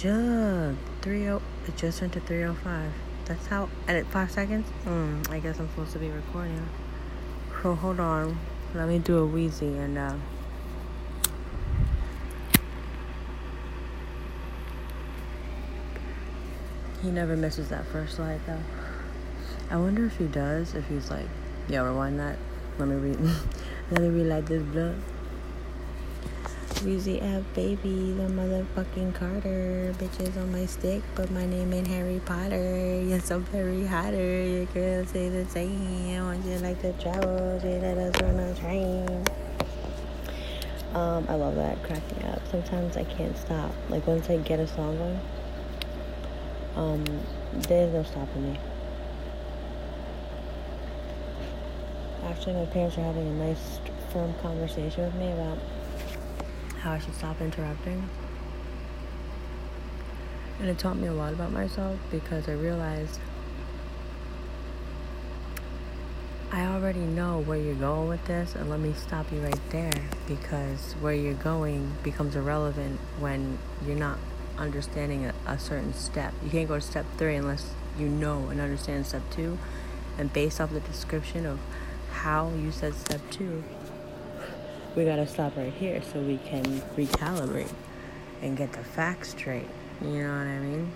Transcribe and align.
Jug. 0.00 0.76
30. 1.02 1.24
It 1.24 1.76
just 1.76 2.00
went 2.00 2.14
to 2.14 2.20
305. 2.20 2.90
That's 3.26 3.46
how. 3.48 3.68
Edit 3.86 4.06
five 4.06 4.30
seconds? 4.30 4.66
Hmm. 4.84 5.20
I 5.28 5.40
guess 5.40 5.60
I'm 5.60 5.68
supposed 5.68 5.92
to 5.92 5.98
be 5.98 6.08
recording. 6.08 6.66
So 7.62 7.74
hold 7.74 8.00
on. 8.00 8.38
Let 8.74 8.88
me 8.88 8.98
do 8.98 9.18
a 9.18 9.28
Weezy 9.28 9.78
and, 9.78 9.98
uh. 9.98 10.14
He 17.02 17.10
never 17.10 17.36
misses 17.36 17.68
that 17.68 17.84
first 17.88 18.16
slide 18.16 18.40
though. 18.46 18.62
I 19.70 19.76
wonder 19.76 20.06
if 20.06 20.16
he 20.16 20.28
does, 20.28 20.74
if 20.74 20.86
he's 20.88 21.10
like, 21.10 21.28
yo, 21.68 21.84
rewind 21.84 22.18
that. 22.20 22.38
Let 22.78 22.88
me 22.88 22.94
read. 22.94 23.20
Let 23.90 24.00
me 24.00 24.08
relight 24.08 24.46
this 24.46 24.62
blood. 24.62 24.96
Weezy 26.80 27.22
F 27.22 27.44
baby, 27.54 28.12
the 28.12 28.22
motherfucking 28.22 29.14
Carter. 29.14 29.92
Bitches 29.98 30.34
on 30.38 30.50
my 30.50 30.64
stick, 30.64 31.02
but 31.14 31.30
my 31.30 31.44
name 31.44 31.74
ain't 31.74 31.86
Harry 31.86 32.22
Potter. 32.24 33.02
Yes, 33.02 33.30
I'm 33.30 33.44
very 33.44 33.84
hotter. 33.84 34.42
Your 34.46 34.64
girl 34.64 35.04
say 35.04 35.28
the 35.28 35.44
same. 35.50 36.24
Want 36.24 36.42
you 36.46 36.56
like 36.58 36.80
to 36.80 36.94
travel? 36.94 37.60
She 37.60 37.68
let 37.68 37.98
us 37.98 38.22
on 38.22 38.38
a 38.38 38.54
train. 38.54 39.26
Um, 40.94 41.26
I 41.28 41.34
love 41.34 41.54
that. 41.56 41.82
Crack 41.82 42.02
me 42.16 42.26
up. 42.30 42.40
Sometimes 42.50 42.96
I 42.96 43.04
can't 43.04 43.36
stop. 43.36 43.74
Like 43.90 44.06
once 44.06 44.30
I 44.30 44.38
get 44.38 44.58
a 44.58 44.66
song 44.66 44.96
going, 44.96 45.20
um, 46.76 47.04
there's 47.68 47.92
no 47.92 48.04
stopping 48.04 48.54
me. 48.54 48.60
Actually, 52.24 52.54
my 52.54 52.64
parents 52.66 52.96
are 52.96 53.02
having 53.02 53.26
a 53.26 53.32
nice, 53.34 53.80
firm 54.14 54.32
conversation 54.40 55.04
with 55.04 55.14
me 55.16 55.30
about 55.30 55.58
how 56.80 56.92
I 56.92 56.98
should 56.98 57.14
stop 57.14 57.40
interrupting. 57.40 58.08
And 60.58 60.68
it 60.68 60.78
taught 60.78 60.96
me 60.96 61.08
a 61.08 61.12
lot 61.12 61.32
about 61.32 61.52
myself 61.52 61.98
because 62.10 62.48
I 62.48 62.52
realized 62.52 63.18
I 66.52 66.66
already 66.66 67.00
know 67.00 67.40
where 67.40 67.58
you're 67.58 67.76
going 67.76 68.08
with 68.08 68.24
this, 68.24 68.56
and 68.56 68.68
let 68.68 68.80
me 68.80 68.92
stop 68.92 69.30
you 69.30 69.38
right 69.38 69.70
there 69.70 69.92
because 70.26 70.94
where 70.94 71.14
you're 71.14 71.34
going 71.34 71.92
becomes 72.02 72.34
irrelevant 72.34 72.98
when 73.20 73.56
you're 73.86 73.94
not 73.94 74.18
understanding 74.58 75.26
a, 75.26 75.34
a 75.46 75.58
certain 75.60 75.94
step. 75.94 76.34
You 76.44 76.50
can't 76.50 76.66
go 76.66 76.74
to 76.74 76.80
step 76.80 77.06
three 77.18 77.36
unless 77.36 77.72
you 77.96 78.08
know 78.08 78.48
and 78.48 78.60
understand 78.60 79.06
step 79.06 79.22
two. 79.30 79.58
And 80.18 80.32
based 80.32 80.60
off 80.60 80.72
the 80.72 80.80
description 80.80 81.46
of 81.46 81.60
how 82.10 82.50
you 82.50 82.72
said 82.72 82.94
step 82.94 83.20
two, 83.30 83.62
we 84.96 85.04
gotta 85.04 85.26
stop 85.26 85.56
right 85.56 85.72
here 85.72 86.02
so 86.02 86.20
we 86.20 86.38
can 86.38 86.64
recalibrate 86.96 87.72
and 88.42 88.56
get 88.56 88.72
the 88.72 88.82
facts 88.82 89.30
straight. 89.30 89.68
You 90.00 90.22
know 90.22 90.38
what 90.38 90.46
I 90.46 90.58
mean? 90.58 90.92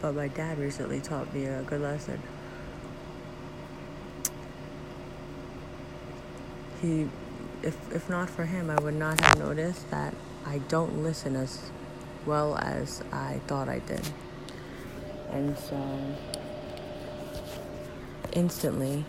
But 0.00 0.14
my 0.14 0.28
dad 0.28 0.58
recently 0.58 1.00
taught 1.00 1.32
me 1.34 1.44
a 1.44 1.62
good 1.62 1.82
lesson. 1.82 2.22
He, 6.80 7.06
if 7.62 7.76
if 7.94 8.08
not 8.08 8.30
for 8.30 8.46
him, 8.46 8.70
I 8.70 8.80
would 8.80 8.94
not 8.94 9.20
have 9.20 9.38
noticed 9.38 9.90
that 9.90 10.14
I 10.46 10.58
don't 10.58 11.02
listen 11.02 11.36
as 11.36 11.70
well 12.24 12.56
as 12.56 13.02
I 13.12 13.40
thought 13.46 13.68
I 13.68 13.80
did. 13.80 14.10
And 15.30 15.56
so, 15.56 15.80
instantly, 18.32 19.04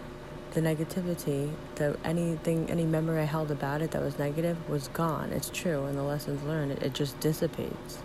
the 0.54 0.62
negativity, 0.62 1.52
the 1.76 1.98
anything, 2.04 2.70
any 2.70 2.86
memory 2.86 3.22
I 3.22 3.24
held 3.24 3.52
about 3.52 3.82
it 3.82 3.92
that 3.92 4.02
was 4.02 4.20
negative 4.20 4.70
was 4.70 4.88
gone. 4.90 5.32
It's 5.32 5.50
true, 5.50 5.86
and 5.86 5.98
the 5.98 6.04
lessons 6.04 6.44
learned, 6.44 6.74
it, 6.74 6.84
it 6.84 6.94
just 6.94 7.20
dissipates. 7.20 8.00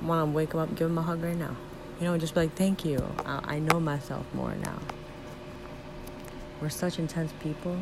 I 0.00 0.04
want 0.06 0.30
to 0.30 0.34
wake 0.34 0.52
him 0.52 0.60
up, 0.60 0.74
give 0.76 0.88
him 0.88 0.98
a 0.98 1.02
hug 1.02 1.22
right 1.22 1.36
now. 1.36 1.56
You 2.00 2.06
know, 2.06 2.16
just 2.16 2.34
be 2.34 2.40
like, 2.40 2.54
thank 2.54 2.84
you. 2.84 3.04
I, 3.26 3.56
I 3.56 3.58
know 3.58 3.80
myself 3.80 4.24
more 4.32 4.54
now. 4.54 4.78
We're 6.60 6.68
such 6.68 6.98
intense 6.98 7.32
people. 7.40 7.76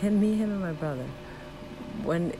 Him, 0.00 0.20
me, 0.20 0.34
him, 0.36 0.50
and 0.50 0.60
my 0.60 0.72
brother. 0.72 1.06
When 2.02 2.32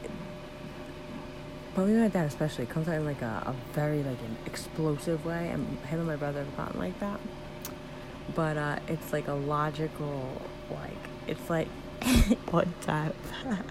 and 1.76 2.00
my 2.00 2.08
dad 2.08 2.26
especially 2.26 2.66
comes 2.66 2.88
out 2.88 2.96
in 2.96 3.04
like 3.04 3.22
a, 3.22 3.42
a 3.46 3.54
very 3.72 4.02
like 4.02 4.18
an 4.20 4.36
explosive 4.46 5.24
way 5.24 5.48
and 5.48 5.78
him 5.86 6.00
and 6.00 6.08
my 6.08 6.16
brother 6.16 6.40
have 6.40 6.56
gotten 6.56 6.78
like 6.78 6.98
that. 7.00 7.20
But 8.34 8.56
uh, 8.56 8.78
it's 8.88 9.12
like 9.12 9.28
a 9.28 9.32
logical 9.32 10.42
like 10.70 10.90
it's 11.26 11.48
like 11.50 11.68
one 12.50 12.72
time 12.80 13.12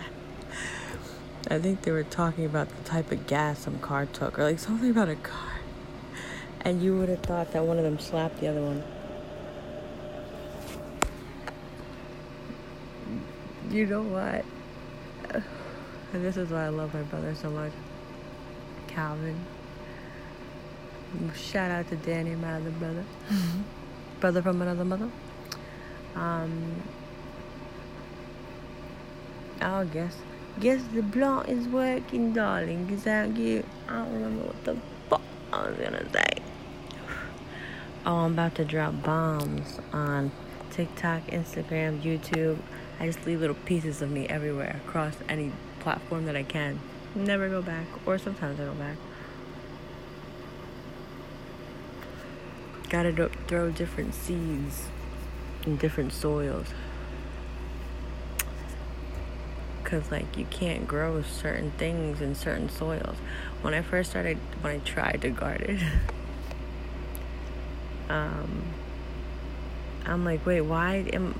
i 1.49 1.57
think 1.57 1.81
they 1.81 1.91
were 1.91 2.03
talking 2.03 2.45
about 2.45 2.69
the 2.69 2.83
type 2.83 3.11
of 3.11 3.25
gas 3.25 3.59
some 3.59 3.79
car 3.79 4.05
took 4.05 4.37
or 4.37 4.43
like 4.43 4.59
something 4.59 4.89
about 4.89 5.09
a 5.09 5.15
car. 5.15 5.59
And 6.61 6.81
you 6.81 6.97
would 6.97 7.09
have 7.09 7.21
thought 7.21 7.53
that 7.53 7.63
one 7.63 7.77
of 7.77 7.83
them 7.83 7.99
slapped 7.99 8.41
the 8.41 8.47
other 8.47 8.61
one. 8.61 8.83
You 13.71 13.85
know 13.85 14.01
what? 14.01 14.45
And 16.11 16.25
this 16.25 16.37
is 16.37 16.49
why 16.49 16.65
i 16.65 16.69
love 16.69 16.91
my 16.91 17.03
brother 17.03 17.35
so 17.35 17.51
much 17.51 17.71
Calvin. 18.99 19.39
Shout 21.33 21.71
out 21.71 21.87
to 21.87 21.95
Danny, 21.95 22.35
my 22.35 22.55
other 22.55 22.69
brother. 22.71 23.05
Mm-hmm. 23.29 23.61
Brother 24.19 24.41
from 24.41 24.61
another 24.61 24.83
mother. 24.83 25.09
Um, 26.15 26.83
I 29.61 29.85
guess. 29.85 30.17
Guess 30.59 30.81
the 30.93 31.01
blunt 31.01 31.47
is 31.47 31.65
working, 31.69 32.33
darling. 32.33 32.89
Is 32.89 33.05
that 33.05 33.37
you? 33.37 33.63
I 33.87 33.93
don't 33.93 34.13
remember 34.15 34.47
what 34.47 34.65
the 34.65 34.75
fuck 35.09 35.21
I 35.53 35.69
was 35.69 35.77
gonna 35.77 36.11
say. 36.11 36.43
Oh, 38.05 38.17
I'm 38.25 38.33
about 38.33 38.55
to 38.55 38.65
drop 38.65 39.01
bombs 39.01 39.79
on 39.93 40.29
TikTok, 40.71 41.27
Instagram, 41.27 42.01
YouTube. 42.01 42.57
I 42.99 43.05
just 43.05 43.25
leave 43.25 43.39
little 43.39 43.55
pieces 43.63 44.01
of 44.01 44.11
me 44.11 44.27
everywhere 44.27 44.81
across 44.85 45.15
any 45.29 45.53
platform 45.79 46.25
that 46.25 46.35
I 46.35 46.43
can 46.43 46.81
never 47.15 47.49
go 47.49 47.61
back, 47.61 47.85
or 48.05 48.17
sometimes 48.17 48.59
I 48.59 48.65
go 48.65 48.73
back. 48.73 48.97
Gotta 52.89 53.11
do- 53.11 53.31
throw 53.47 53.71
different 53.71 54.13
seeds 54.13 54.87
in 55.65 55.77
different 55.77 56.13
soils. 56.13 56.67
Because, 59.83 60.11
like, 60.11 60.37
you 60.37 60.45
can't 60.45 60.87
grow 60.87 61.21
certain 61.23 61.71
things 61.71 62.21
in 62.21 62.35
certain 62.35 62.69
soils. 62.69 63.17
When 63.61 63.73
I 63.73 63.81
first 63.81 64.11
started, 64.11 64.37
when 64.61 64.75
I 64.75 64.79
tried 64.79 65.21
to 65.21 65.29
garden, 65.29 65.79
um, 68.09 68.63
I'm 70.05 70.25
like, 70.25 70.45
wait, 70.45 70.61
why 70.61 71.05
am 71.13 71.39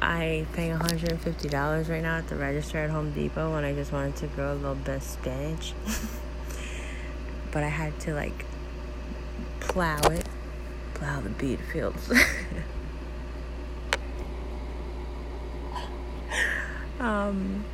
I 0.00 0.46
paying 0.52 0.78
$150 0.78 1.88
right 1.88 2.02
now 2.02 2.18
at 2.18 2.28
the 2.28 2.36
register 2.36 2.78
at 2.78 2.90
Home 2.90 3.12
Depot 3.12 3.52
when 3.52 3.64
I 3.64 3.74
just 3.74 3.92
wanted 3.92 4.16
to 4.16 4.26
grow 4.28 4.52
a 4.52 4.54
little 4.54 4.74
bit 4.74 4.96
of 4.96 5.02
spinach. 5.02 5.72
but 7.52 7.62
I 7.62 7.68
had 7.68 7.98
to 8.00 8.14
like 8.14 8.44
plow 9.60 10.00
it, 10.10 10.28
plow 10.94 11.20
the 11.20 11.30
beet 11.30 11.60
fields. 11.72 12.12
um, 17.00 17.64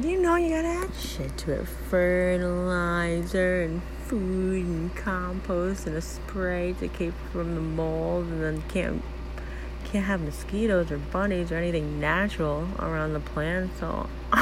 you 0.00 0.20
know, 0.20 0.36
you 0.36 0.50
gotta 0.50 0.68
add 0.68 0.94
shit 0.94 1.36
to 1.38 1.52
it 1.52 1.66
fertilizer 1.88 3.62
and 3.62 3.82
food 4.06 4.64
and 4.64 4.94
compost 4.94 5.86
and 5.86 5.96
a 5.96 6.00
spray 6.00 6.74
to 6.80 6.88
keep 6.88 7.14
from 7.32 7.54
the 7.54 7.60
mold, 7.60 8.26
and 8.26 8.42
then 8.42 8.62
can't 8.68 9.02
can't 9.90 10.06
have 10.06 10.20
mosquitoes 10.20 10.92
or 10.92 10.98
bunnies 10.98 11.50
or 11.50 11.56
anything 11.56 11.98
natural 11.98 12.68
around 12.78 13.12
the 13.12 13.20
plant, 13.20 13.70
so 13.78 14.08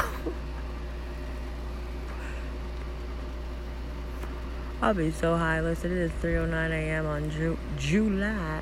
I'll 4.81 4.93
be 4.93 5.09
so 5.11 5.37
high. 5.37 5.59
Listen, 5.59 5.91
it 5.91 5.97
is 5.97 6.11
3:09 6.21 6.69
a.m. 6.69 7.05
on 7.07 7.31
Ju- 7.31 7.57
July 7.77 8.61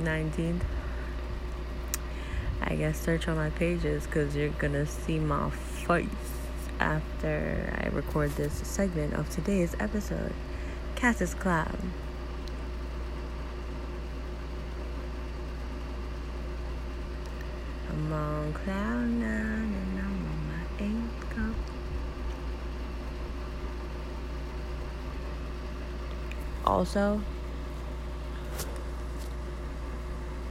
19th. 0.00 0.62
I 2.62 2.76
guess 2.76 3.00
search 3.00 3.26
on 3.26 3.36
my 3.36 3.50
pages 3.50 4.06
because 4.06 4.36
you're 4.36 4.50
gonna 4.50 4.86
see 4.86 5.18
my 5.18 5.50
face 5.50 6.06
after 6.78 7.74
I 7.82 7.88
record 7.88 8.30
this 8.32 8.52
segment 8.52 9.14
of 9.14 9.28
today's 9.30 9.74
episode. 9.80 10.32
Cassis 10.94 11.34
Cloud. 11.34 11.78
I'm 18.08 18.14
on 18.14 18.52
cloud 18.54 19.06
nine 19.06 19.74
and 19.74 19.98
I'm 19.98 20.06
on 20.06 20.40
my 20.48 20.64
eighth 20.80 21.28
cup. 21.28 21.54
Also, 26.64 27.20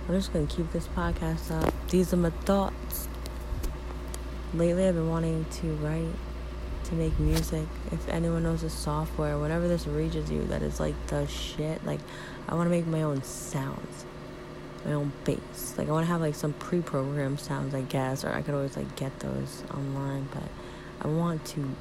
I'm 0.08 0.14
just 0.14 0.32
gonna 0.32 0.46
keep 0.46 0.72
this 0.72 0.88
podcast 0.90 1.50
up. 1.50 1.74
These 1.90 2.14
are 2.14 2.18
my 2.18 2.30
thoughts. 2.30 3.08
Lately, 4.54 4.88
I've 4.88 4.94
been 4.94 5.10
wanting 5.10 5.44
to 5.46 5.68
write, 5.78 6.14
to 6.84 6.94
make 6.94 7.18
music. 7.18 7.66
If 7.92 8.08
anyone 8.08 8.44
knows 8.44 8.62
the 8.62 8.70
software, 8.70 9.40
whatever 9.40 9.68
this 9.68 9.88
reaches 9.88 10.30
you, 10.30 10.44
that 10.46 10.62
is 10.62 10.80
like 10.80 10.94
the 11.08 11.26
shit. 11.26 11.84
Like, 11.88 12.02
I 12.48 12.54
want 12.54 12.68
to 12.68 12.72
make 12.72 12.86
my 12.86 13.02
own 13.02 13.24
sounds, 13.24 14.06
my 14.88 14.94
own 14.94 15.12
bass. 15.26 15.76
Like, 15.78 15.90
I 15.90 15.92
want 15.92 16.06
to 16.06 16.12
have 16.12 16.22
like 16.22 16.36
some 16.36 16.54
pre-programmed 16.54 17.40
sounds, 17.40 17.76
I 17.76 17.82
guess, 17.82 18.24
or 18.24 18.32
I 18.32 18.42
could 18.42 18.56
always 18.56 18.78
like 18.78 18.96
get 18.96 19.20
those 19.20 19.64
online. 19.74 20.28
But 20.34 20.50
I 21.02 21.08
want 21.08 21.46
to 21.48 21.76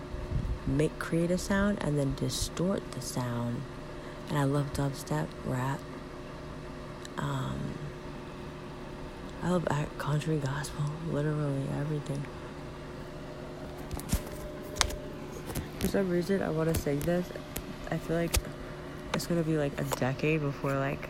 make 0.66 0.98
create 0.98 1.30
a 1.30 1.38
sound 1.38 1.78
and 1.80 1.98
then 1.98 2.14
distort 2.16 2.90
the 2.92 3.00
sound. 3.00 3.62
And 4.28 4.36
I 4.36 4.44
love 4.44 4.72
dubstep, 4.72 5.28
rap. 5.44 5.78
Um, 7.16 7.60
I 9.42 9.50
love 9.50 9.68
country, 9.98 10.38
gospel, 10.38 10.84
literally 11.12 11.62
everything. 11.78 12.24
For 15.78 15.88
some 15.88 16.10
reason, 16.10 16.42
I 16.42 16.48
want 16.48 16.74
to 16.74 16.80
sing 16.80 16.98
this. 17.00 17.28
I 17.90 17.98
feel 17.98 18.16
like 18.16 18.34
it's 19.14 19.26
gonna 19.26 19.44
be 19.44 19.56
like 19.56 19.80
a 19.80 19.84
decade 19.96 20.40
before 20.40 20.74
like 20.74 21.08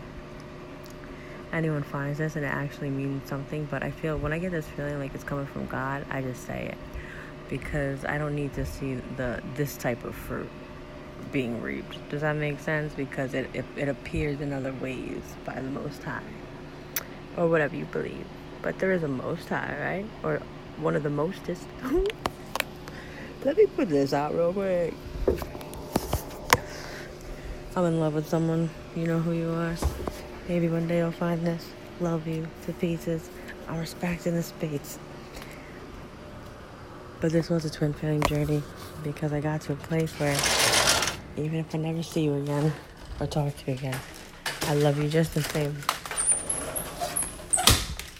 anyone 1.57 1.83
finds 1.83 2.19
this 2.19 2.35
and 2.35 2.45
it 2.45 2.49
actually 2.49 2.89
means 2.89 3.27
something. 3.27 3.67
But 3.69 3.83
I 3.83 3.91
feel 3.91 4.17
when 4.17 4.31
I 4.31 4.39
get 4.39 4.51
this 4.51 4.67
feeling 4.67 4.99
like 4.99 5.13
it's 5.15 5.23
coming 5.23 5.47
from 5.47 5.65
God, 5.65 6.05
I 6.09 6.21
just 6.21 6.45
say 6.45 6.67
it 6.67 6.77
because 7.49 8.05
I 8.05 8.17
don't 8.17 8.35
need 8.35 8.53
to 8.53 8.65
see 8.65 8.95
the 9.15 9.41
this 9.55 9.75
type 9.75 10.03
of 10.03 10.15
fruit 10.15 10.49
being 11.31 11.61
reaped. 11.61 11.97
Does 12.09 12.21
that 12.21 12.35
make 12.35 12.59
sense? 12.59 12.93
Because 12.93 13.33
it 13.33 13.49
it, 13.53 13.65
it 13.75 13.89
appears 13.89 14.39
in 14.39 14.53
other 14.53 14.73
ways 14.73 15.21
by 15.45 15.55
the 15.55 15.69
Most 15.69 16.03
High, 16.03 16.21
or 17.35 17.47
whatever 17.47 17.75
you 17.75 17.85
believe. 17.85 18.25
But 18.61 18.79
there 18.79 18.91
is 18.91 19.03
a 19.03 19.07
Most 19.07 19.49
High, 19.49 19.75
right? 19.79 20.05
Or 20.23 20.41
one 20.77 20.95
of 20.95 21.03
the 21.03 21.09
mostest. 21.09 21.65
Let 23.43 23.57
me 23.57 23.65
put 23.67 23.89
this 23.89 24.13
out 24.13 24.35
real 24.35 24.53
quick. 24.53 24.93
I'm 27.75 27.85
in 27.85 27.99
love 27.99 28.15
with 28.15 28.27
someone. 28.27 28.69
You 28.95 29.05
know 29.05 29.19
who 29.19 29.33
you 29.33 29.49
are. 29.51 29.75
Maybe 30.47 30.69
one 30.69 30.87
day 30.87 30.99
you'll 30.99 31.11
find 31.11 31.45
this. 31.45 31.69
Love 31.99 32.25
you 32.25 32.47
to 32.65 32.73
pieces. 32.73 33.29
I'm 33.67 33.79
respecting 33.79 34.33
the 34.33 34.43
space. 34.43 34.97
But 37.19 37.33
this 37.33 37.49
was 37.49 37.65
a 37.65 37.69
twin 37.69 37.91
flame 37.91 38.23
journey 38.23 38.63
because 39.03 39.33
I 39.33 39.41
got 39.41 39.59
to 39.61 39.73
a 39.73 39.75
place 39.75 40.13
where 40.13 40.37
even 41.35 41.59
if 41.59 41.75
I 41.75 41.79
never 41.79 42.01
see 42.01 42.21
you 42.21 42.35
again 42.35 42.71
or 43.19 43.27
talk 43.27 43.57
to 43.57 43.71
you 43.71 43.77
again, 43.77 43.99
I 44.63 44.75
love 44.75 45.01
you 45.01 45.09
just 45.09 45.33
the 45.33 45.41
same. 45.41 45.75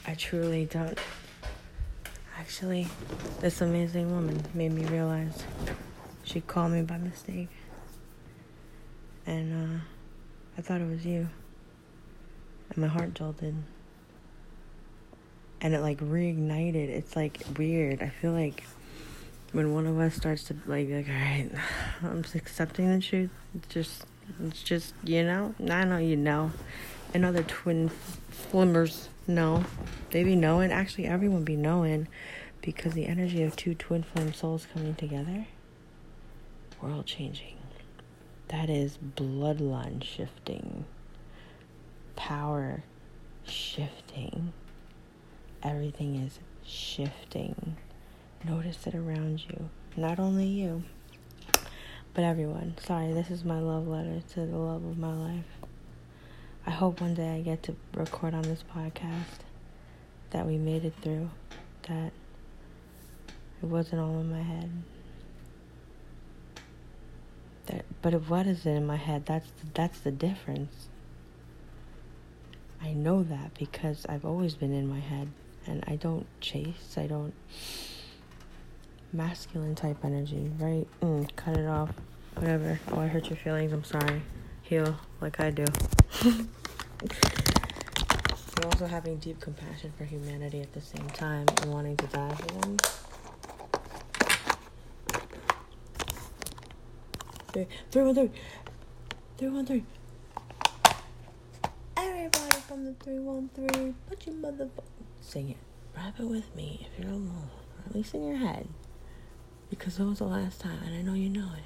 I 0.06 0.14
truly 0.16 0.66
don't. 0.66 1.00
Actually, 2.38 2.90
this 3.40 3.62
amazing 3.62 4.12
woman 4.12 4.44
made 4.54 4.74
me 4.74 4.84
realize 4.86 5.44
she 6.24 6.42
called 6.42 6.74
me 6.74 6.82
by 6.82 6.98
mistake. 6.98 7.50
And 9.26 9.80
uh, 9.80 9.80
I 10.58 10.62
thought 10.62 10.82
it 10.82 10.90
was 10.90 11.06
you. 11.06 11.30
My 12.78 12.86
heart 12.86 13.16
jolted. 13.16 13.56
And 15.60 15.74
it 15.74 15.82
like 15.82 15.98
reignited. 15.98 16.90
It's 16.90 17.16
like 17.16 17.40
weird. 17.58 18.04
I 18.04 18.10
feel 18.10 18.34
like 18.34 18.64
when 19.52 19.74
one 19.74 19.88
of 19.88 19.98
us 19.98 20.14
starts 20.14 20.44
to 20.44 20.56
like 20.68 20.88
like 20.90 21.08
all 21.08 21.14
right 21.14 21.50
i'm 22.04 22.22
just 22.22 22.36
accepting 22.36 22.94
the 22.94 23.02
truth. 23.04 23.32
It's 23.56 23.68
just 23.68 24.06
it's 24.46 24.62
just 24.62 24.94
you 25.04 25.24
know? 25.24 25.56
I 25.60 25.86
know 25.86 25.98
you 25.98 26.16
know. 26.16 26.52
And 27.16 27.26
other 27.26 27.42
twin 27.42 27.90
flimmers 28.32 29.08
know. 29.26 29.66
They 30.12 30.24
be 30.24 30.36
knowing. 30.36 30.72
Actually 30.72 31.08
everyone 31.08 31.44
be 31.44 31.56
knowing 31.56 32.08
because 32.62 32.94
the 32.94 33.08
energy 33.08 33.42
of 33.42 33.56
two 33.56 33.74
twin 33.74 34.04
flame 34.04 34.34
souls 34.34 34.68
coming 34.72 34.94
together 34.94 35.48
world 36.80 37.08
changing. 37.08 37.58
That 38.50 38.70
is 38.70 39.00
bloodline 39.16 40.04
shifting 40.04 40.86
power 42.18 42.84
shifting 43.46 44.52
everything 45.64 46.16
is 46.16 46.40
shifting 46.66 47.78
Notice 48.46 48.86
it 48.86 48.96
around 48.96 49.44
you. 49.50 49.70
Not 49.96 50.20
only 50.20 50.46
you, 50.46 50.84
but 52.14 52.24
everyone. 52.24 52.76
Sorry, 52.80 53.12
this 53.12 53.32
is 53.32 53.44
my 53.44 53.60
love 53.60 53.88
letter 53.88 54.22
to 54.34 54.40
the 54.46 54.58
love 54.58 54.86
of 54.86 54.98
my 54.98 55.14
life. 55.14 55.46
I 56.66 56.72
hope 56.72 57.02
one 57.02 57.14
day 57.14 57.36
I 57.36 57.42
get 57.42 57.64
to 57.64 57.76
record 57.94 58.34
on 58.34 58.44
this 58.44 58.64
podcast 58.76 59.42
that 60.30 60.46
we 60.46 60.58
made 60.58 60.86
it 60.86 60.94
through, 61.02 61.30
that 61.90 62.12
it 63.62 63.66
wasn't 63.66 64.02
all 64.02 64.20
in 64.20 64.32
my 64.32 64.44
head. 64.44 64.72
That, 67.66 67.86
but 68.02 68.14
what 68.30 68.46
is 68.46 68.66
it 68.66 68.72
in 68.72 68.86
my 68.86 68.98
head, 68.98 69.26
that's 69.26 69.50
that's 69.74 70.00
the 70.00 70.12
difference. 70.12 70.90
I 72.82 72.94
know 72.94 73.24
that 73.24 73.54
because 73.58 74.06
I've 74.08 74.26
always 74.26 74.56
been 74.56 74.74
in 74.74 74.88
my 74.88 75.00
head, 75.00 75.30
and 75.66 75.84
I 75.88 75.96
don't 75.96 76.26
chase. 76.42 76.96
I 76.98 77.08
don't 77.08 77.34
masculine 79.14 79.76
type 79.76 79.98
energy, 80.04 80.52
right? 80.60 80.88
Mm, 81.02 81.36
cut 81.36 81.58
it 81.58 81.68
off. 81.68 81.92
Whatever. 82.36 82.80
Oh, 82.92 83.00
I 83.00 83.08
hurt 83.08 83.30
your 83.30 83.38
feelings. 83.38 83.74
I'm 83.74 83.84
sorry. 83.84 84.22
Heal 84.62 84.96
like 85.22 85.40
I 85.40 85.50
do. 85.50 85.66
I'm 88.58 88.72
also 88.72 88.86
having 88.88 89.18
deep 89.18 89.40
compassion 89.40 89.94
for 89.98 90.04
humanity 90.04 90.62
at 90.62 90.74
the 90.74 90.82
same 90.82 91.08
time 91.10 91.46
and 91.62 91.72
wanting 91.72 91.98
to 91.98 92.08
die 92.08 92.34
for 92.34 92.48
them. 92.60 92.78
Three, 97.54 97.68
three, 97.92 98.04
one, 98.04 98.16
three. 98.16 98.32
Three, 99.38 99.50
one, 99.50 99.66
three. 99.66 99.84
Everybody 102.88 103.18
the 103.18 103.64
313, 103.66 103.96
put 104.08 104.28
your 104.28 104.36
motherfucker. 104.36 104.84
Sing 105.20 105.50
it. 105.50 105.58
Rap 105.94 106.18
it 106.22 106.26
with 106.26 106.56
me 106.56 106.88
if 106.90 107.04
you're 107.04 107.12
alone, 107.12 107.50
or 107.78 107.90
at 107.90 107.94
least 107.94 108.14
in 108.14 108.26
your 108.26 108.38
head. 108.38 108.66
Because 109.70 110.00
it 110.00 110.06
was 110.06 110.20
the 110.20 110.26
last 110.26 110.62
time, 110.62 110.80
and 110.86 110.96
I 110.96 111.02
know 111.02 111.14
you 111.14 111.30
know 111.30 111.50
it. 111.58 111.64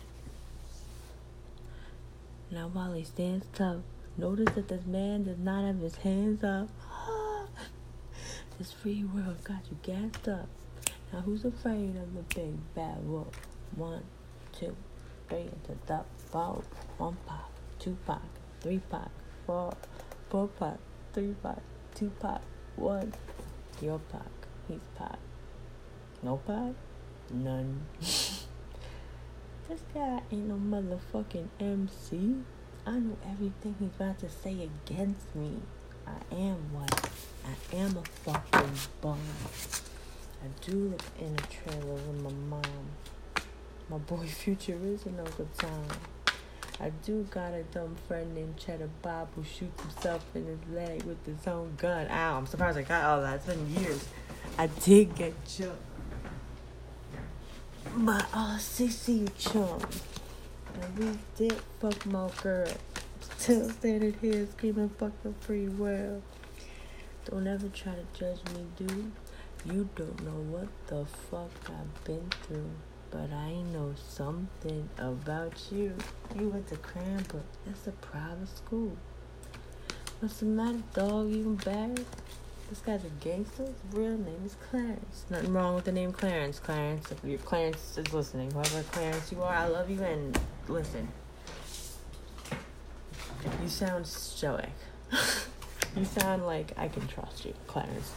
Now, 2.51 2.69
while 2.69 2.94
he 2.94 3.03
stands 3.03 3.45
tough, 3.53 3.81
notice 4.18 4.56
that 4.56 4.68
this 4.68 4.83
man 4.88 5.25
does 5.25 5.38
not 5.38 5.63
have 5.63 5.79
his 5.79 5.97
hands 5.97 6.44
up. 6.44 6.69
this 8.57 8.71
free 8.71 9.03
world 9.03 9.44
got 9.44 9.61
you 9.69 9.78
gassed 9.83 10.28
up. 10.28 10.47
Now, 11.13 11.19
who's 11.19 11.45
afraid 11.45 11.97
of 11.97 12.16
the 12.16 12.23
big 12.33 12.73
bad 12.73 13.06
wolf? 13.07 13.35
One, 13.75 14.06
two, 14.54 14.75
three, 15.30 15.42
into 15.42 15.78
the 15.85 16.01
four. 16.31 16.63
One 16.97 17.18
pop, 17.28 17.51
two 17.78 17.95
pop, 18.07 18.23
three 18.59 18.80
pop, 18.90 19.11
four, 19.45 19.75
four 20.31 20.47
pop, 20.47 20.80
three 21.13 21.35
pop, 21.41 21.61
two 21.95 22.11
pop, 22.19 22.41
one. 22.75 23.13
Your 23.81 23.99
pop, 23.99 24.31
he's 24.68 24.80
pop. 24.95 25.19
No 26.23 26.37
pop? 26.37 26.73
None. 27.31 27.81
this 27.99 29.81
guy 29.94 30.21
ain't 30.31 30.47
no 30.47 30.56
motherfucking 30.56 31.47
MC. 31.59 32.35
I 32.85 32.91
know 32.91 33.18
everything 33.30 33.75
he's 33.80 33.89
about 33.95 34.19
to 34.19 34.30
say 34.30 34.69
against 34.85 35.35
me. 35.35 35.61
I 36.07 36.35
am 36.35 36.73
what? 36.73 37.09
I 37.45 37.75
am 37.75 37.97
a 37.97 38.03
fucking 38.03 38.71
bum. 39.01 39.19
I 40.44 40.47
do 40.65 40.89
live 40.89 41.11
in 41.19 41.35
a 41.35 41.41
trailer 41.53 41.94
with 41.94 42.21
my 42.21 42.31
mom. 42.49 42.85
My 43.89 43.97
boy 43.97 44.25
Future 44.25 44.77
is 44.83 45.06
an 45.06 45.19
Uncle 45.19 45.47
Tom. 45.57 45.85
I 46.81 46.90
do 47.06 47.28
got 47.30 47.54
a 47.54 47.64
dumb 47.64 47.95
friend 48.07 48.33
named 48.33 48.57
Cheddar 48.57 48.90
Bob 49.04 49.30
who 49.35 49.44
shoots 49.44 49.81
himself 49.81 50.26
in 50.33 50.45
his 50.45 50.59
leg 50.73 51.04
with 51.04 51.23
his 51.26 51.47
own 51.47 51.76
gun. 51.78 52.07
Ow, 52.09 52.38
I'm 52.38 52.47
surprised 52.47 52.78
I 52.78 52.81
got 52.81 53.04
all 53.04 53.21
that. 53.21 53.35
It's 53.35 53.45
been 53.45 53.69
years. 53.76 54.07
I 54.57 54.68
did 54.68 55.16
get 55.16 55.33
jumped 55.45 55.78
my 57.95 58.23
uh, 58.33 58.57
CC 58.57 59.30
chum. 59.38 59.80
And 60.81 60.97
we 60.97 61.19
did 61.35 61.59
fuck 61.80 62.06
my 62.06 62.30
girl. 62.42 62.71
Still 63.38 63.69
standing 63.69 64.16
here 64.21 64.47
screaming 64.52 64.90
fuck 64.90 65.11
the 65.23 65.33
free 65.42 65.68
world. 65.68 66.21
Don't 67.26 67.47
ever 67.47 67.68
try 67.69 67.94
to 67.94 68.19
judge 68.19 68.40
me, 68.54 68.66
dude. 68.78 69.11
You 69.66 69.90
don't 69.95 70.23
know 70.23 70.57
what 70.57 70.68
the 70.88 71.06
fuck 71.06 71.52
I've 71.66 72.04
been 72.04 72.30
through. 72.47 72.71
But 73.11 73.31
I 73.33 73.61
know 73.73 73.94
something 74.07 74.89
about 74.97 75.61
you. 75.71 75.94
You 76.37 76.49
went 76.49 76.68
to 76.69 76.77
Cranbrook. 76.77 77.44
That's 77.65 77.87
a 77.87 77.91
private 77.91 78.47
school. 78.49 78.95
What's 80.19 80.39
the 80.39 80.45
matter, 80.45 80.81
dog? 80.94 81.30
You 81.30 81.57
bad? 81.65 82.06
This 82.69 82.80
guy's 82.80 83.03
a 83.03 83.09
gangster. 83.19 83.63
His 83.65 83.73
real 83.91 84.18
name 84.18 84.41
is 84.45 84.56
Clarence. 84.69 85.25
Nothing 85.30 85.53
wrong 85.53 85.75
with 85.75 85.83
the 85.83 85.91
name 85.91 86.13
Clarence. 86.13 86.57
Clarence, 86.59 87.11
if 87.11 87.21
your 87.23 87.37
Clarence 87.39 87.97
is 87.97 88.13
listening, 88.13 88.51
whoever 88.51 88.81
Clarence 88.83 89.31
you 89.31 89.41
are, 89.44 89.53
I 89.53 89.68
love 89.68 89.89
you 89.89 90.01
and 90.01 90.39
listen. 90.69 91.09
You 93.61 93.68
sound 93.68 94.07
stoic. 94.07 94.69
You 95.94 96.06
sound 96.06 96.45
like 96.45 96.71
I 96.77 96.87
can 96.87 97.06
trust 97.07 97.44
you, 97.44 97.53
Clarence. 97.68 98.13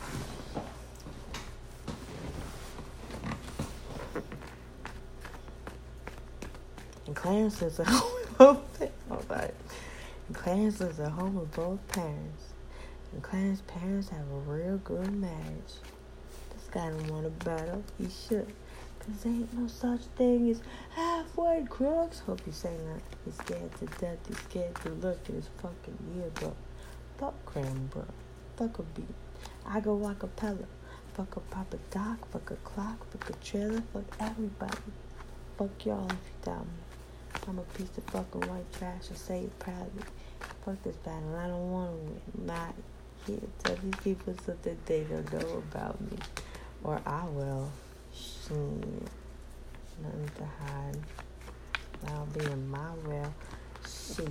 Clarence 7.15 7.63
is 7.63 7.79
a 7.79 7.85
home 7.85 8.13
with 8.15 8.39
both 8.39 9.29
parents. 9.29 9.75
Clarence 10.33 10.81
is 10.81 10.99
a 11.01 11.11
home 11.11 11.35
with 11.37 11.53
both 11.53 11.87
parents. 11.89 12.55
And 13.13 13.23
Clarence's 13.23 13.63
parents 13.63 14.09
have 14.09 14.29
a 14.31 14.51
real 14.51 14.79
good 14.79 15.13
marriage. 15.15 15.75
This 16.51 16.67
guy 16.73 16.91
don't 16.91 17.09
want 17.11 17.27
a 17.27 17.31
battle. 17.31 17.85
He 17.99 18.09
should. 18.09 18.53
Cause 18.99 19.27
ain't 19.27 19.53
no 19.53 19.69
such 19.69 20.01
thing 20.17 20.51
as 20.51 20.61
halfway 20.91 21.65
crooks. 21.69 22.21
Hope 22.21 22.41
you 22.47 22.53
say 22.53 22.75
that. 22.75 23.03
He's 23.25 23.35
scared 23.35 23.71
to 23.79 23.87
death. 24.01 24.19
He's 24.27 24.39
scared 24.39 24.75
to 24.83 24.89
look 24.89 25.21
at 25.29 25.35
his 25.35 25.49
fucking 25.59 25.99
yearbook. 26.17 26.57
Fuck 27.19 27.35
Cranbrook. 27.45 28.09
Fuck 28.57 28.79
a 28.79 28.83
beat. 28.83 29.07
I 29.67 29.81
go 29.81 29.95
a 30.05 30.15
acapella. 30.15 30.67
Fuck 31.13 31.37
a 31.37 31.41
Papa 31.41 31.77
Doc. 31.91 32.31
Fuck 32.33 32.51
a 32.51 32.57
clock. 32.57 33.07
Fuck 33.13 33.31
a 33.31 33.45
trailer. 33.45 33.83
Fuck 33.93 34.05
everybody. 34.19 34.79
Fuck 35.59 35.87
y'all 35.87 36.07
if 36.07 36.13
you 36.13 36.35
doubt 36.45 36.65
me. 36.65 36.94
I'm 37.47 37.59
a 37.59 37.63
piece 37.77 37.97
of 37.99 38.05
fucking 38.05 38.49
white 38.49 38.73
trash. 38.73 39.03
I 39.11 39.15
say 39.15 39.41
it 39.41 39.59
proudly. 39.59 40.03
Fuck 40.65 40.83
this 40.83 40.97
battle. 40.97 41.37
I 41.37 41.49
don't 41.49 41.71
want 41.71 41.91
to 41.91 41.97
win. 41.97 42.47
Not 42.47 42.75
here. 43.27 43.39
Tell 43.63 43.77
these 43.77 43.95
people 44.03 44.35
something 44.45 44.79
they 44.87 45.05
don't 45.05 45.33
know 45.33 45.63
about 45.71 46.01
me. 46.01 46.17
Or 46.83 47.01
I 47.05 47.25
will. 47.27 47.71
Shit. 48.15 48.57
Nothing 50.03 50.31
to 50.37 50.45
hide. 50.65 50.99
I'll 52.09 52.27
be 52.27 52.45
in 52.45 52.69
my 52.69 52.91
real 53.05 53.33
shit. 53.87 54.29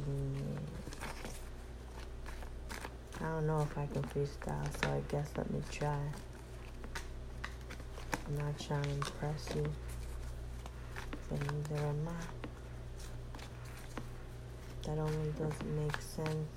I 3.21 3.25
don't 3.25 3.47
know 3.47 3.61
if 3.61 3.77
I 3.77 3.85
can 3.87 4.03
freestyle, 4.03 4.67
so 4.81 4.89
I 4.89 5.01
guess 5.09 5.29
let 5.37 5.49
me 5.51 5.61
try. 5.71 5.97
I'm 8.27 8.37
not 8.37 8.59
trying 8.59 8.83
to 8.83 8.89
impress 8.89 9.49
you, 9.55 9.65
but 11.29 11.39
neither 11.39 11.85
am 11.85 12.07
I. 12.07 12.42
That 14.83 14.97
only 14.97 15.31
doesn't 15.39 15.85
make 15.85 16.01
sense 16.01 16.49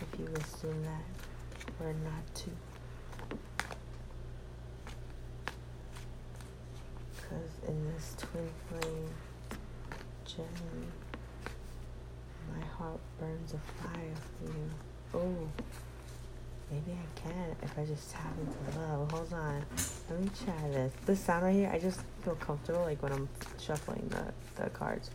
if 0.00 0.20
you 0.20 0.26
assume 0.26 0.82
that 0.84 1.02
we're 1.80 1.92
not 1.92 2.22
two. 2.34 2.52
Because 7.16 7.68
in 7.68 7.92
this 7.92 8.14
twin 8.16 8.48
flame 8.68 9.08
journey, 10.24 10.86
my 12.56 12.64
heart 12.78 13.00
burns 13.18 13.54
a 13.54 13.82
fire 13.82 14.14
for 14.38 14.52
you. 14.52 14.70
Oh, 15.14 15.48
maybe 16.70 16.92
I 16.92 17.20
can 17.20 17.56
if 17.60 17.76
I 17.76 17.84
just 17.84 18.10
tap 18.12 18.32
into 18.40 18.78
love. 18.78 19.10
Hold 19.10 19.32
on. 19.32 19.64
Let 20.08 20.20
me 20.20 20.30
try 20.44 20.68
this. 20.70 20.92
This 21.06 21.20
sound 21.20 21.44
right 21.44 21.54
here, 21.54 21.70
I 21.72 21.78
just 21.80 22.00
feel 22.22 22.36
comfortable 22.36 22.82
like 22.82 23.02
when 23.02 23.12
I'm 23.12 23.28
shuffling 23.60 24.08
the, 24.10 24.62
the 24.62 24.70
cards. 24.70 25.10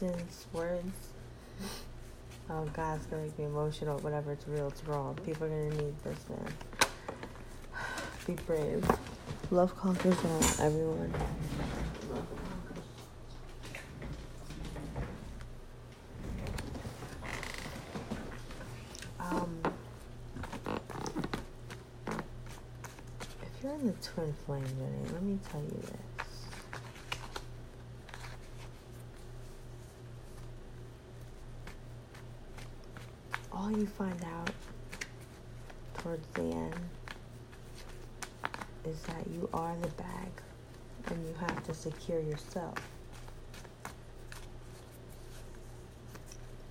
Words 0.00 1.08
Oh 2.48 2.64
God, 2.72 2.98
it's 2.98 3.06
gonna 3.06 3.22
make 3.22 3.36
me 3.36 3.46
emotional. 3.46 3.98
Whatever, 3.98 4.30
it's 4.30 4.46
real, 4.46 4.68
it's 4.68 4.84
wrong. 4.84 5.18
People 5.26 5.46
are 5.46 5.48
gonna 5.48 5.70
need 5.70 5.94
this, 6.04 6.18
man. 6.30 6.52
Be 8.26 8.34
brave. 8.46 8.88
Love 9.50 9.76
conquers 9.76 10.16
all, 10.24 10.64
everyone. 10.64 11.12
Um, 19.18 19.58
if 23.42 23.64
you're 23.64 23.72
in 23.72 23.86
the 23.88 23.92
twin 23.94 24.32
flame 24.46 24.64
journey, 24.64 25.12
let 25.12 25.22
me 25.24 25.38
tell 25.50 25.60
you 25.60 25.80
this. 25.82 26.07
All 33.68 33.78
you 33.78 33.86
find 33.86 34.24
out 34.24 34.50
towards 35.98 36.26
the 36.34 36.42
end 36.42 36.74
is 38.86 39.00
that 39.02 39.26
you 39.30 39.48
are 39.52 39.76
the 39.82 39.88
bag 39.88 40.30
and 41.08 41.26
you 41.26 41.34
have 41.38 41.62
to 41.64 41.74
secure 41.74 42.20
yourself. 42.20 42.78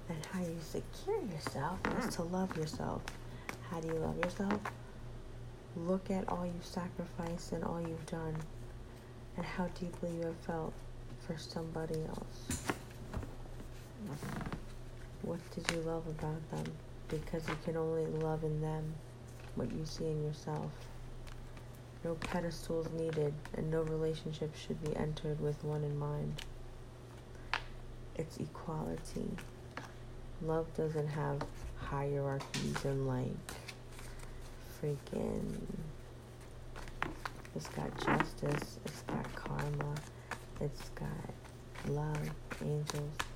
And 0.10 0.18
how 0.32 0.40
you 0.40 0.58
secure 0.64 1.22
yourself 1.26 1.78
is 2.00 2.06
hmm. 2.06 2.10
to 2.10 2.24
love 2.24 2.56
yourself. 2.58 3.02
How 3.70 3.80
do 3.80 3.90
you 3.90 3.96
love 3.96 4.18
yourself? 4.18 4.60
Look 5.76 6.10
at 6.10 6.28
all 6.30 6.46
you've 6.46 6.66
sacrificed 6.66 7.52
and 7.52 7.64
all 7.64 7.82
you've 7.82 8.06
done 8.08 8.36
and 9.36 9.46
how 9.46 9.68
deeply 9.80 10.10
you 10.18 10.26
have 10.26 10.38
felt 10.38 10.74
for 11.28 11.38
somebody 11.38 12.00
else. 12.08 12.72
What 15.22 15.40
did 15.54 15.70
you 15.76 15.82
love 15.82 16.08
about 16.08 16.50
them? 16.52 16.74
Because 17.10 17.48
you 17.48 17.58
can 17.64 17.78
only 17.78 18.06
love 18.06 18.44
in 18.44 18.62
them 18.62 18.94
what 19.56 19.72
you 19.72 19.86
see 19.86 20.06
in 20.06 20.24
yourself. 20.24 20.72
No 22.04 22.16
pedestals 22.16 22.88
needed, 22.94 23.34
and 23.56 23.72
no 23.72 23.82
relationship 23.84 24.56
should 24.56 24.82
be 24.84 24.96
entered 24.96 25.40
with 25.40 25.64
one 25.64 25.84
in 25.84 25.98
mind. 25.98 26.42
It's 28.16 28.38
equality. 28.38 29.30
Love 30.42 30.68
doesn't 30.76 31.08
have 31.08 31.42
hierarchies 31.78 32.86
and 32.86 33.08
like 33.08 33.28
freaking. 34.82 35.58
It's 37.56 37.70
got 37.70 37.96
justice, 37.98 38.80
it's 38.86 39.02
got 39.04 39.36
karma, 39.36 39.96
it's 40.62 40.90
got 40.90 41.90
love, 41.90 42.30
angels. 42.64 43.27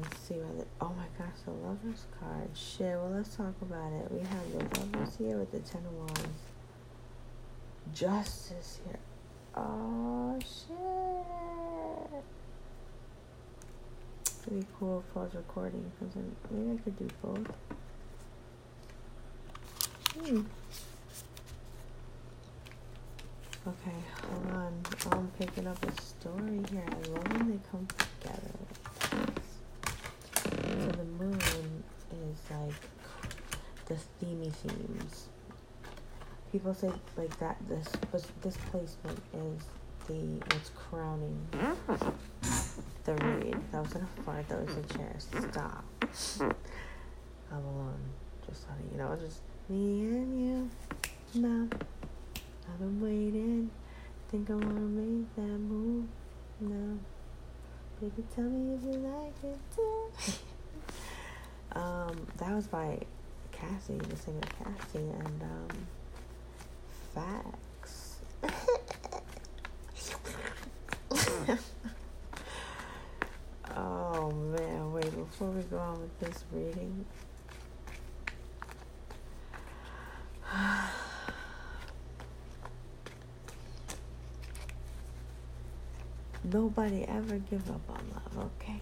Can 0.00 0.16
see 0.16 0.34
why 0.34 0.52
the 0.58 0.66
oh 0.80 0.92
my 0.96 1.06
gosh 1.18 1.36
the 1.44 1.50
lovers 1.50 2.06
card. 2.18 2.48
Shit 2.54 2.96
well 2.96 3.12
let's 3.14 3.34
talk 3.36 3.54
about 3.62 3.92
it. 3.92 4.10
We 4.10 4.20
have 4.20 4.52
the 4.52 4.58
lovers 4.80 5.16
here 5.16 5.38
with 5.38 5.52
the 5.52 5.60
ten 5.60 5.82
of 5.86 5.92
wands. 5.92 6.42
Justice 7.94 8.80
here. 8.84 8.98
Oh 9.54 10.38
shit. 10.40 10.76
Be 14.48 14.64
cool 14.78 15.02
if 15.08 15.16
I 15.16 15.20
was 15.20 15.34
recording 15.34 15.90
because 15.98 16.14
maybe 16.50 16.78
I 16.78 16.82
could 16.82 16.98
do 16.98 17.08
both. 17.20 17.50
Hmm. 20.20 20.42
Okay, 23.66 23.98
hold 24.22 24.46
on. 24.54 24.72
I'm 25.10 25.28
picking 25.36 25.66
up 25.66 25.84
a 25.84 26.00
story 26.00 26.60
here. 26.70 26.84
I 26.86 27.08
love 27.08 27.32
when 27.32 27.50
they 27.50 27.58
come 27.72 27.88
together 28.20 28.52
the 30.92 31.04
moon 31.04 31.82
is 32.12 32.38
like 32.50 32.74
the 33.86 33.96
steamy 33.96 34.50
themes. 34.50 35.28
People 36.52 36.74
say 36.74 36.90
like 37.16 37.38
that 37.38 37.56
this 37.68 37.88
this 38.42 38.56
placement 38.70 39.18
is 39.34 39.62
the 40.06 40.40
what's 40.54 40.70
crowning 40.70 41.46
the 43.04 43.14
read. 43.14 43.56
That 43.72 43.82
was 43.82 43.94
a 43.94 44.22
fart, 44.22 44.48
that 44.48 44.66
was 44.66 44.76
a 44.76 44.98
chair. 44.98 45.14
Stop. 45.18 45.84
I'm 47.52 47.64
alone. 47.64 48.00
Just 48.48 48.66
letting 48.68 48.90
you 48.92 48.98
know, 48.98 49.16
just 49.16 49.40
me 49.68 50.00
and 50.00 50.40
you. 50.40 50.70
No. 51.34 51.68
I've 52.68 52.78
been 52.78 53.00
waiting. 53.00 53.70
Think 54.28 54.50
I 54.50 54.54
wanna 54.54 54.80
make 54.80 55.34
that 55.36 55.42
move. 55.42 56.06
No. 56.60 56.98
Baby, 58.00 58.24
tell 58.34 58.44
me 58.44 58.74
if 58.74 58.82
you 58.82 59.00
like 59.00 59.44
it 59.44 59.58
too. 59.74 60.32
Um, 61.76 62.26
that 62.38 62.54
was 62.54 62.66
by 62.66 62.98
Cassie, 63.52 63.98
the 63.98 64.16
singer 64.16 64.40
Cassie, 64.58 64.98
and 64.98 65.42
um, 65.42 65.68
Facts. 67.14 68.16
oh 73.76 74.30
man, 74.30 74.92
wait, 74.92 75.14
before 75.14 75.48
we 75.50 75.60
go 75.64 75.78
on 75.78 76.00
with 76.00 76.18
this 76.18 76.44
reading. 76.50 77.04
Nobody 86.44 87.04
ever 87.04 87.36
give 87.36 87.70
up 87.70 87.82
on 87.90 88.00
love, 88.14 88.50
okay? 88.58 88.80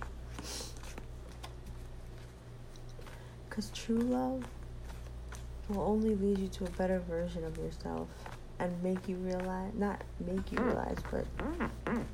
Because 3.54 3.70
true 3.70 3.98
love 4.00 4.42
will 5.68 5.82
only 5.82 6.16
lead 6.16 6.40
you 6.40 6.48
to 6.48 6.64
a 6.64 6.70
better 6.70 6.98
version 6.98 7.44
of 7.44 7.56
yourself 7.56 8.08
and 8.58 8.82
make 8.82 9.08
you 9.08 9.14
realize, 9.18 9.70
not 9.74 10.02
make 10.18 10.50
you 10.50 10.58
mm. 10.58 10.66
realize, 10.66 10.98
but 11.08 11.24
mm. 11.38 12.04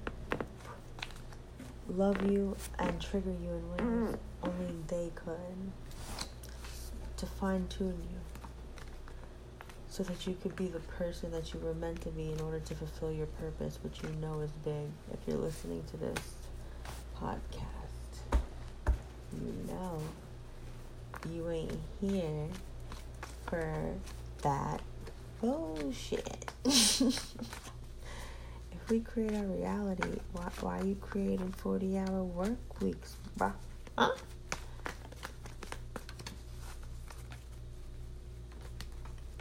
love 1.89 2.31
you 2.31 2.55
and 2.79 3.01
trigger 3.01 3.31
you 3.31 3.49
in 3.49 3.71
ways 3.71 3.81
mm. 3.81 4.19
only 4.43 4.75
they 4.89 5.11
could 5.15 6.27
to 7.17 7.25
fine 7.25 7.67
tune 7.69 7.97
you 8.13 8.19
so 9.89 10.03
that 10.03 10.27
you 10.27 10.37
could 10.43 10.55
be 10.57 10.67
the 10.67 10.81
person 10.81 11.31
that 11.31 11.55
you 11.55 11.61
were 11.61 11.73
meant 11.73 12.03
to 12.03 12.11
be 12.11 12.33
in 12.33 12.41
order 12.43 12.61
to 12.61 12.75
fulfill 12.75 13.11
your 13.11 13.27
purpose, 13.27 13.79
which 13.83 14.03
you 14.03 14.11
know 14.21 14.41
is 14.41 14.51
big. 14.63 14.91
If 15.11 15.21
you're 15.27 15.39
listening 15.39 15.85
to 15.91 15.97
this 15.97 16.35
podcast, 17.19 18.41
you 19.33 19.55
know 19.67 20.03
you 21.29 21.51
ain't 21.51 21.79
here 22.01 22.49
for 23.47 23.95
that 24.43 24.81
bullshit. 25.41 26.51
if 26.65 27.21
we 28.89 29.01
create 29.01 29.35
our 29.35 29.45
reality, 29.45 30.19
why, 30.33 30.49
why 30.61 30.79
are 30.81 30.85
you 30.87 30.95
creating 30.97 31.53
40 31.59 31.99
hour 31.99 32.23
work 32.25 32.83
weeks, 32.83 33.17
bruh? 33.39 33.53
Huh? 33.99 34.11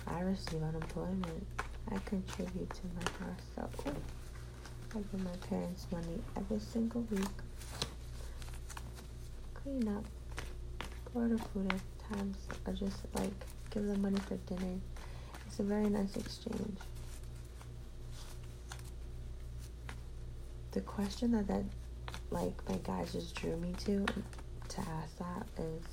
I 0.07 0.21
receive 0.21 0.62
unemployment. 0.63 1.48
I 1.91 1.98
contribute 2.05 2.69
to 2.69 2.81
my 2.95 3.25
house. 3.25 3.41
So 3.55 3.91
I 4.95 4.98
give 4.98 5.24
my 5.24 5.48
parents 5.50 5.88
money 5.91 6.19
every 6.36 6.59
single 6.59 7.01
week. 7.12 7.21
Clean 9.53 9.88
up, 9.88 10.03
order 11.13 11.38
food 11.38 11.72
at 11.74 12.18
times, 12.18 12.38
or 12.66 12.74
just 12.74 12.98
like 13.16 13.32
give 13.72 13.86
them 13.86 14.01
money 14.01 14.20
for 14.28 14.36
dinner. 14.54 14.80
It's 15.48 15.60
a 15.60 15.63
very 15.63 15.89
nice 15.89 16.16
exchange. 16.16 16.78
The 20.72 20.82
question 20.82 21.32
that 21.32 21.48
that 21.48 21.63
like 22.30 22.54
my 22.70 22.78
guys 22.84 23.13
just 23.13 23.36
drew 23.36 23.58
me 23.58 23.74
to 23.86 24.06
to 24.06 24.82
ask 24.82 25.18
that 25.18 25.48
is 25.58 25.84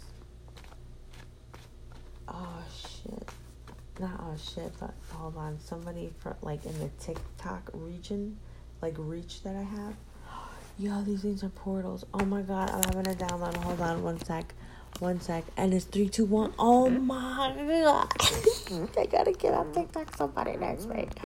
oh 2.28 2.62
shit. 2.70 3.30
Not 3.99 4.20
oh 4.20 4.37
shit 4.37 4.73
but 4.78 4.92
hold 5.12 5.37
on. 5.37 5.58
Somebody 5.58 6.12
for 6.18 6.37
like 6.42 6.64
in 6.66 6.78
the 6.78 6.90
tiktok 7.00 7.70
region 7.73 8.37
like 8.82 8.94
reach 8.99 9.42
that 9.42 9.56
i 9.56 9.62
have. 9.62 9.94
Yo 10.78 11.02
these 11.02 11.23
things 11.23 11.42
are 11.42 11.49
portals. 11.49 12.04
Oh 12.12 12.25
my 12.26 12.42
god 12.42 12.70
i'm 12.70 12.82
having 12.94 13.11
a 13.12 13.16
download. 13.16 13.56
Hold 13.56 13.80
on 13.80 14.02
one 14.02 14.23
sec 14.25 14.52
one 15.00 15.20
sec. 15.20 15.44
And 15.56 15.74
it's 15.74 15.84
three, 15.84 16.08
two, 16.08 16.24
one. 16.24 16.52
Oh 16.58 16.88
my 16.90 17.54
god. 17.82 18.12
I 18.98 19.06
gotta 19.06 19.32
get 19.32 19.54
on 19.54 19.72
tiktok 19.72 20.16
somebody 20.16 20.56
next 20.56 20.86
week 20.86 21.10